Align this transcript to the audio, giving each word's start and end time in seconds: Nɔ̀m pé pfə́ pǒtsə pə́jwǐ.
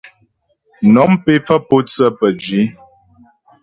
Nɔ̀m 0.93 1.11
pé 1.23 1.33
pfə́ 1.43 1.59
pǒtsə 1.67 2.05
pə́jwǐ. 2.19 2.61